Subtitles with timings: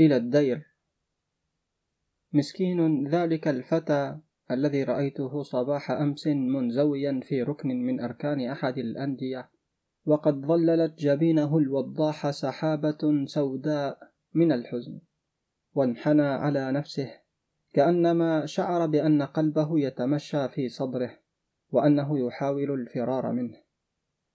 [0.00, 0.74] إلى الدير.
[2.32, 4.18] مسكين ذلك الفتى
[4.50, 9.50] الذي رأيته صباح أمس منزويا في ركن من أركان أحد الأندية
[10.06, 13.98] وقد ظللت جبينه الوضاح سحابة سوداء
[14.34, 15.00] من الحزن
[15.74, 17.12] وانحنى على نفسه
[17.72, 21.18] كأنما شعر بأن قلبه يتمشى في صدره
[21.70, 23.56] وأنه يحاول الفرار منه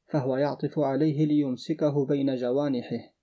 [0.08, 3.19] فهو يعطف عليه ليمسكه بين جوانحه.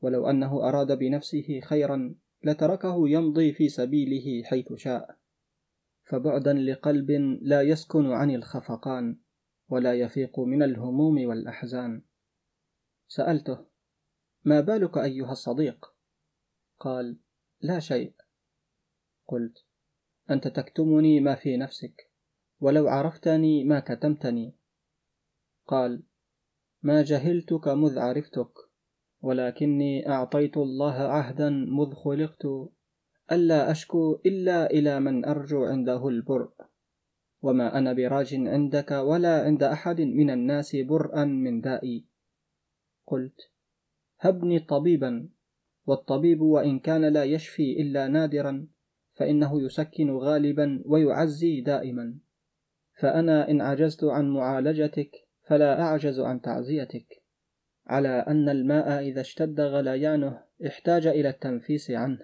[0.00, 5.18] ولو أنه أراد بنفسه خيرا لتركه يمضي في سبيله حيث شاء.
[6.04, 7.10] فبعدا لقلب
[7.42, 9.18] لا يسكن عن الخفقان
[9.68, 12.02] ولا يفيق من الهموم والأحزان.
[13.08, 13.66] سألته
[14.44, 15.94] ما بالك أيها الصديق؟
[16.78, 17.18] قال
[17.60, 18.14] لا شيء.
[19.26, 19.64] قلت
[20.30, 22.10] أنت تكتمني ما في نفسك
[22.60, 24.54] ولو عرفتني ما كتمتني.
[25.66, 26.02] قال
[26.82, 28.67] ما جهلتك مذ عرفتك.
[29.20, 32.46] ولكني أعطيت الله عهدا مذ خلقت
[33.32, 36.50] ألا أشكو إلا إلى من أرجو عنده البرء
[37.42, 42.04] وما أنا براج عندك ولا عند أحد من الناس برءا من دائي
[43.06, 43.50] قلت
[44.20, 45.28] هبني طبيبا
[45.86, 48.68] والطبيب وإن كان لا يشفي إلا نادرا
[49.18, 52.18] فإنه يسكن غالبا ويعزي دائما.
[53.00, 55.10] فأنا إن عجزت عن معالجتك
[55.46, 57.22] فلا أعجز عن تعزيتك.
[57.88, 62.20] على أن الماء إذا اشتد غليانه احتاج إلى التنفيس عنه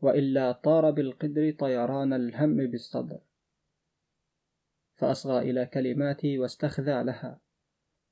[0.00, 3.18] وإلا طار بالقدر طيران الهم بالصدر.
[4.96, 7.40] فأصغى إلى كلماتي واستخذى لها.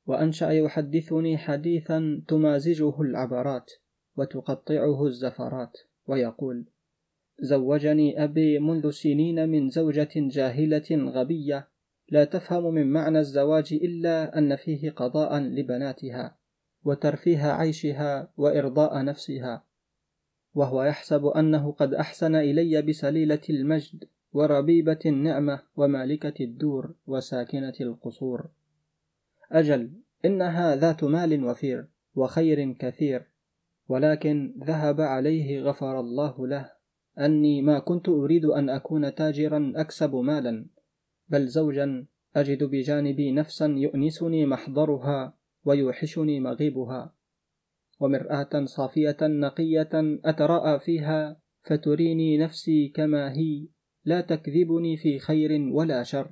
[0.06, 3.72] وأنشأ يحدثني حديثا تمازجه العبرات
[4.16, 6.64] وتقطعه الزفرات ويقول
[7.40, 11.68] زوجني أبي منذ سنين من زوجة جاهلة غبية
[12.08, 16.41] لا تفهم من معنى الزواج إلا أن فيه قضاء لبناتها.
[16.84, 19.64] وترفيه عيشها وإرضاء نفسها.
[20.54, 28.50] وهو يحسب أنه قد أحسن إلي بسليلة المجد وربيبة النعمة ومالكة الدور وساكنة القصور.
[29.52, 29.90] أجل
[30.24, 33.26] إنها ذات مال وفير وخير كثير
[33.88, 36.82] ولكن ذهب عليه غفر الله له.
[37.18, 40.66] أني ما كنت أريد أن أكون تاجرا أكسب مالا
[41.28, 45.34] بل زوجا أجد بجانبي نفسا يؤنسني محضرها
[45.64, 47.14] ويوحشني مغيبها.
[48.00, 49.90] ومرآة صافية نقية
[50.24, 53.68] أتراءى فيها فتريني نفسي كما هي
[54.04, 56.30] لا تكذبني في خير ولا شر.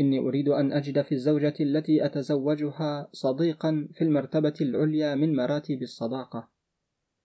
[0.00, 6.48] إني أريد أن أجد في الزوجة التي أتزوجها صديقا في المرتبة العليا من مراتب الصداقة.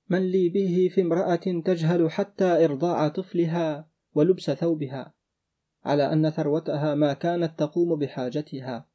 [0.09, 5.13] من لي به في امرأة تجهل حتى إرضاع طفلها ولبس ثوبها
[5.84, 8.88] على أن ثروتها ما كانت تقوم بحاجتها.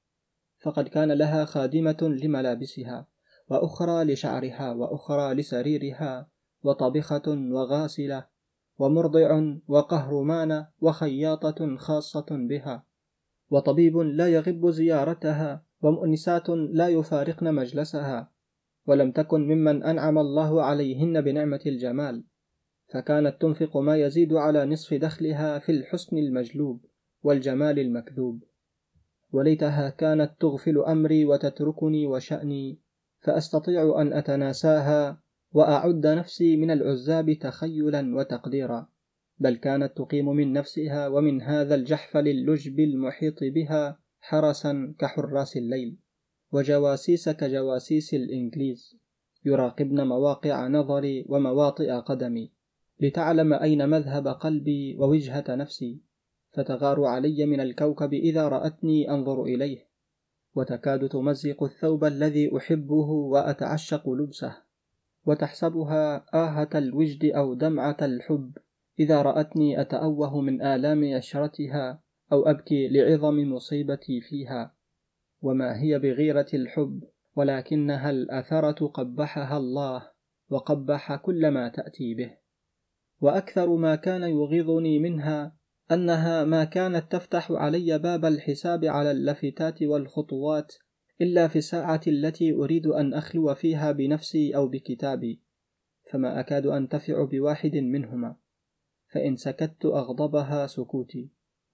[0.62, 3.06] فقد كان لها خادمة لملابسها
[3.48, 6.28] وأخرى لشعرها وأخرى لسريرها
[6.62, 8.26] وطبخة وغاسلة
[8.78, 12.86] ومرضع وقهرمان وخياطة خاصة بها
[13.50, 18.32] وطبيب لا يغب زيارتها ومؤنسات لا يفارقن مجلسها
[18.86, 22.24] ولم تكن ممن أنعم الله عليهن بنعمة الجمال
[22.92, 26.84] فكانت تنفق ما يزيد على نصف دخلها في الحسن المجلوب
[27.22, 28.44] والجمال المكذوب.
[29.32, 32.78] وليتها كانت تغفل أمري وتتركني وشأني
[33.20, 35.22] فأستطيع أن أتناساها
[35.52, 38.88] وأعد نفسي من العزاب تخيلا وتقديرا
[39.38, 45.98] بل كانت تقيم من نفسها ومن هذا الجحفل اللجب المحيط بها حرسا كحراس الليل
[46.52, 48.96] وجواسيس كجواسيس الإنجليز
[49.44, 52.52] يراقبن مواقع نظري ومواطئ قدمي
[53.00, 56.00] لتعلم أين مذهب قلبي ووجهة نفسي.
[56.52, 59.86] فتغار علي من الكوكب إذا رأتني أنظر إليه
[60.54, 64.56] وتكاد تمزق الثوب الذي أحبه وأتعشق لبسه
[65.26, 68.58] وتحسبها آهة الوجد أو دمعة الحب
[69.00, 72.02] إذا رأتني أتأوه من آلام عشرتها
[72.32, 74.74] أو أبكي لعظم مصيبتي فيها.
[75.42, 77.04] وما هي بغيرة الحب
[77.36, 80.10] ولكنها الأثرة قبحها الله
[80.50, 82.36] وقبح كل ما تأتي به.
[83.20, 85.56] وأكثر ما كان يغيظني منها
[85.92, 90.74] أنها ما كانت تفتح علي باب الحساب على اللافتات والخطوات
[91.20, 95.40] إلا في الساعة التي أريد أن أخلو فيها بنفسي أو بكتابي
[96.10, 98.36] فما أكاد أنتفع بواحد منهما
[99.12, 101.30] فإن سكت أغضبها سكوتي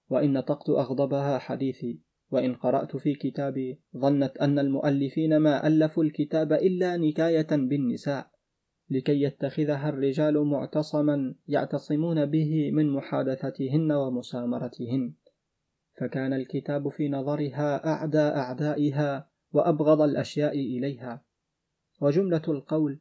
[0.09, 1.99] وإن نطقت أغضبها حديثي
[2.31, 8.31] وإن قرأت في كتابي ظنت أن المؤلفين ما ألفوا الكتاب إلا نكاية بالنساء.
[8.89, 15.13] لكي يتخذها الرجال معتصما يعتصمون به من محادثتهن ومسامرتهن.
[15.99, 21.21] فكان الكتاب في نظرها أعدى أعدائها وأبغض الأشياء إليها.
[22.01, 22.99] وجملة القول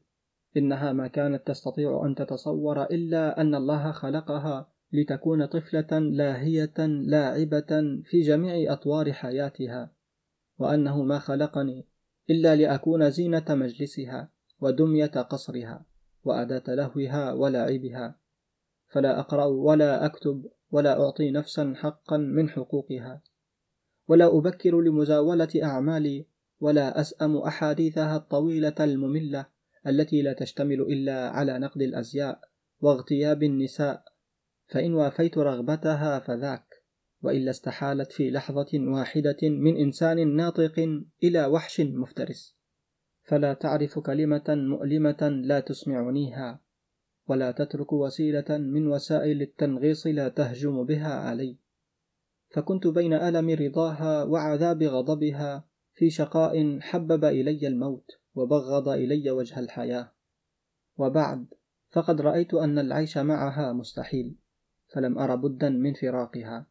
[0.56, 8.20] إنها ما كانت تستطيع أن تتصور إلا أن الله خلقها لتكون طفلة لاهية لاعبة في
[8.20, 9.92] جميع أطوار حياتها
[10.58, 11.86] وأنه ما خلقني
[12.30, 14.30] إلا لأكون زينة مجلسها.
[14.60, 15.84] ودمية قصرها
[16.24, 18.18] وأداة لهوها ولعبها.
[18.88, 23.22] فلا أقرأ ولا أكتب ولا أعطي نفسا حقا من حقوقها.
[24.08, 26.26] ولا أبكر لمزاولة أعمالي
[26.60, 29.46] ولا أسأم أحاديثها الطويلة المملة
[29.86, 32.40] التي لا تشتمل إلا على نقد الأزياء
[32.80, 34.04] واغتياب النساء.
[34.68, 36.82] فإن وافيت رغبتها فذاك
[37.22, 42.57] وإلا استحالت في لحظة واحدة من إنسان ناطق إلى وحش مفترس.
[43.28, 46.60] فلا تعرف كلمة مؤلمة لا تسمعنيها
[47.26, 51.56] ولا تترك وسيلة من وسائل التنغيص لا تهجم بها علي.
[52.50, 60.12] فكنت بين ألم رضاها وعذاب غضبها في شقاء حبب إلي الموت وبغض إلي وجه الحياة.
[60.96, 61.46] وبعد
[61.90, 64.36] فقد رأيت أن العيش معها مستحيل
[64.94, 66.66] فلم أر بدا من فراقها.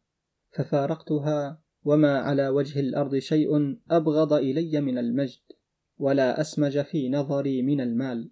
[0.50, 5.57] ففارقتها وما على وجه الأرض شيء أبغض إلي من المجد.
[5.98, 8.30] ولا أسمج في نظري من المال.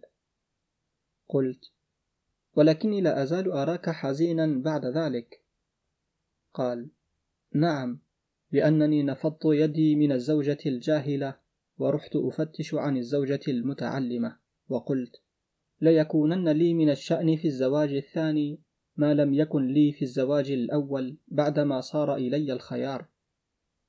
[1.29, 1.73] قلت
[2.55, 5.43] ولكني لا أزال أراك حزينا بعد ذلك.
[6.55, 6.91] قال
[7.55, 8.01] نعم
[8.53, 11.37] لأنني نفضت يدي من الزوجة الجاهلة
[11.79, 14.37] ورحت أفتش عن الزوجة المتعلمة.
[14.69, 15.23] وقلت
[15.81, 18.61] ليكونن لي من الشأن في الزواج الثاني
[18.97, 23.07] ما لم يكن لي في الزواج الأول بعدما صار إلي الخيار.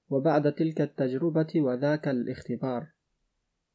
[0.09, 2.96] وبعد تلك التجربة وذاك الاختبار.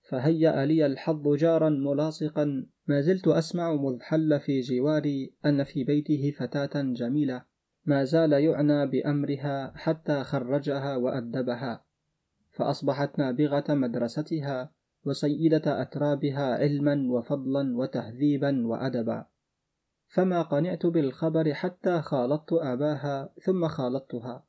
[0.02, 2.66] فهيأ لي الحظ جارا ملاصقا.
[2.86, 7.44] ما زلت أسمع مذ حل في جواري أن في بيته فتاة جميلة.
[7.84, 11.84] ما زال يعنى بأمرها حتى خرجها وأدبها.
[12.50, 14.72] فأصبحت نابغة مدرستها
[15.04, 19.26] وسيدة أترابها علما وفضلا وتهذيبا وأدبا.
[20.08, 24.44] فما قنعت بالخبر حتى خالطت أباها ثم خالطتها.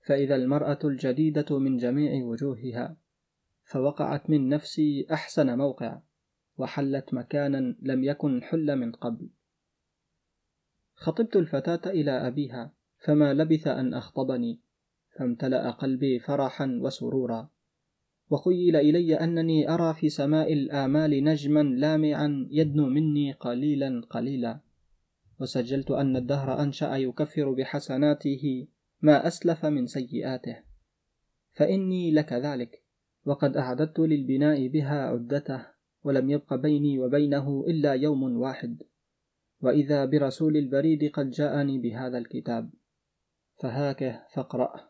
[0.00, 2.96] فإذا المرأة الجديدة من جميع وجوهها
[3.68, 5.98] فوقعت من نفسي أحسن موقع
[6.58, 9.28] وحلت مكانا لم يكن حل من قبل.
[10.94, 12.72] خطبت الفتاة إلى أبيها
[13.04, 14.60] فما لبث أن أخطبني
[15.18, 17.50] فامتلأ قلبي فرحا وسرورا.
[18.30, 24.60] وخيل إلي أنني أرى في سماء الآمال نجما لامعا يدنو مني قليلا قليلا.
[25.40, 28.68] وسجلت أن الدهر أنشأ يكفر بحسناته
[29.02, 30.56] ما أسلف من سيئاته.
[31.52, 32.87] فإني لكذلك
[33.28, 35.66] وقد أعددت للبناء بها عدته
[36.04, 38.82] ولم يبق بيني وبينه إلا يوم واحد.
[39.60, 42.70] وإذا برسول البريد قد جاءني بهذا الكتاب.
[43.62, 44.88] فهاكه فاقرأ.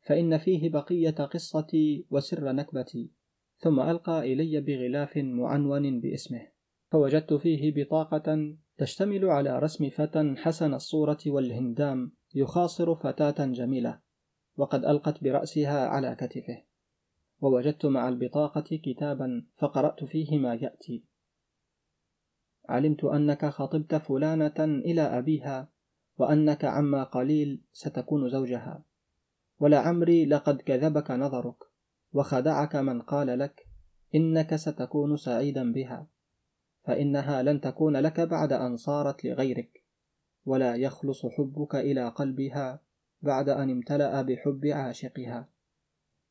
[0.00, 3.10] فإن فيه بقية قصتي وسر نكبتي.
[3.58, 6.46] ثم ألقى إلي بغلاف معنون باسمه.
[6.92, 14.00] فوجدت فيه بطاقة تشتمل على رسم فتى حسن الصورة والهندام يخاصر فتاة جميلة.
[14.56, 16.65] وقد ألقت برأسها على كتفه.
[17.40, 21.04] ووجدت مع البطاقة كتابا فقرأت فيه ما يأتي.
[22.68, 25.68] علمت أنك خطبت فلانة إلى أبيها
[26.18, 28.84] وأنك عما قليل ستكون زوجها.
[29.60, 31.56] ولعمري لقد كذبك نظرك
[32.12, 33.66] وخدعك من قال لك
[34.14, 36.06] إنك ستكون سعيدا بها
[36.84, 39.84] فإنها لن تكون لك بعد أن صارت لغيرك.
[40.46, 42.80] ولا يخلص حبك إلى قلبها
[43.22, 45.48] بعد أن امتلأ بحب عاشقها.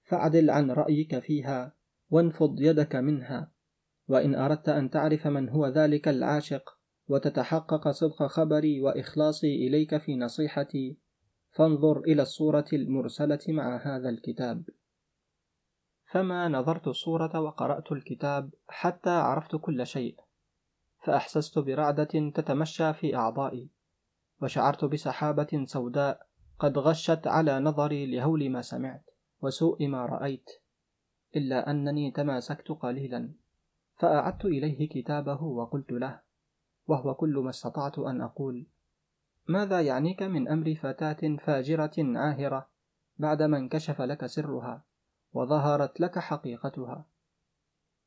[0.06, 1.76] فاعدل عن رأيك فيها
[2.10, 3.52] وانفض يدك منها.
[4.08, 10.98] وإن أردت أن تعرف من هو ذلك العاشق وتتحقق صدق خبري وإخلاصي إليك في نصيحتي
[11.52, 14.64] فانظر إلى الصورة المرسلة مع هذا الكتاب.
[16.12, 20.16] فما نظرت الصورة وقرأت الكتاب حتى عرفت كل شيء
[21.04, 23.70] فأحسست برعدة تتمشى في أعضائي
[24.42, 26.28] وشعرت بسحابة سوداء
[26.60, 29.15] قد غشت على نظري لهول ما سمعت.
[29.46, 30.50] وسوء ما رأيت
[31.36, 33.34] إلا أنني تماسكت قليلا
[33.96, 36.20] فأعدت إليه كتابه وقلت له
[36.88, 38.66] وهو كل ما استطعت أن أقول
[39.48, 42.68] ماذا يعنيك من أمر فتاة فاجرة عاهرة
[43.18, 44.84] بعدما انكشف لك سرها
[45.34, 47.06] وظهرت لك حقيقتها؟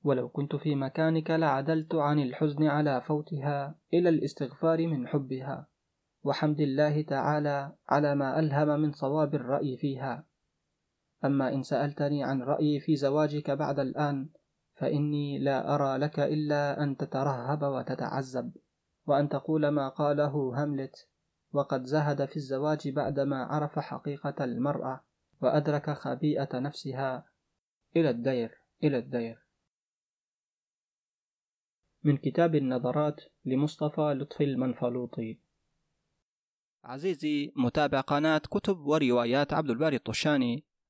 [0.04, 5.66] ولو كنت في مكانك لعدلت عن الحزن على فوتها إلى الاستغفار من حبها
[6.24, 10.27] وحمد الله تعالى على ما ألهم من صواب الرأي فيها.
[11.24, 14.28] أما إن سألتني عن رأيي في زواجك بعد الآن
[14.74, 18.52] فإني لا أرى لك إلا أن تترهب وتتعذب
[19.06, 21.08] وأن تقول ما قاله هاملت
[21.52, 25.04] وقد زهد في الزواج بعدما عرف حقيقة المرأة
[25.40, 27.28] وأدرك خبيئة نفسها.
[27.96, 29.46] إلى الدير إلى الدير.
[32.04, 35.40] من كتاب النظرات لمصطفى لطفي المنفلوطي.
[36.84, 40.64] عزيزي متابع قناة كتب وروايات عبد الباري الطشاني.